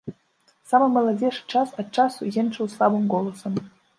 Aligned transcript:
Самы 0.71 0.87
маладзейшы 0.93 1.43
час 1.59 1.75
ад 1.83 1.93
часу 2.03 2.21
енчыў 2.45 2.73
слабым 2.79 3.07
голасам. 3.15 3.63